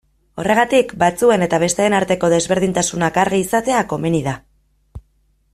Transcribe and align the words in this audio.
Horregatik, 0.43 0.93
batzuen 1.03 1.45
eta 1.47 1.59
besteen 1.65 1.95
arteko 1.99 2.31
desberdintasunak 2.35 3.23
argi 3.27 3.45
izatea 3.45 3.85
komeni 3.93 4.27
da. 4.31 4.39